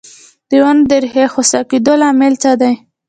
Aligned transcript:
د 0.49 0.51
ونو 0.63 0.83
د 0.89 0.91
ریښو 1.03 1.23
د 1.27 1.31
خوسا 1.33 1.59
کیدو 1.69 1.93
لامل 2.01 2.33
څه 2.43 2.51
دی؟ 2.61 2.73